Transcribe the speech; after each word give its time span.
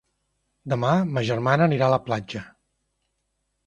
Demà 0.73 0.93
ma 1.17 1.25
germana 1.29 1.69
anirà 1.69 1.91
a 1.93 1.97
la 1.97 2.03
platja. 2.09 2.47